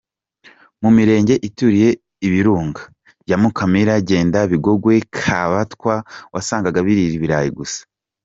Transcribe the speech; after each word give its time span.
Mu 0.81 0.89
mirenge 0.97 1.33
ituriye 1.47 1.89
ibirunga 2.27 2.81
ya 3.29 3.37
Mukamira, 3.41 3.93
Jenda, 4.07 4.39
Bigogwe, 4.51 4.93
Kabatwa 5.17 5.93
wasangaga 6.33 6.79
birira 6.85 7.11
ibirayi 7.17 7.51
gusa. 7.57 7.79